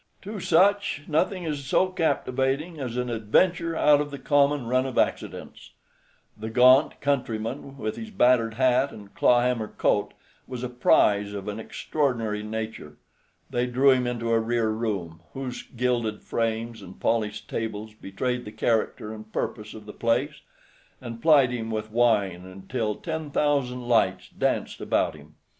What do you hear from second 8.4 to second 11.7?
hat and clawhammer coat, was a prize of an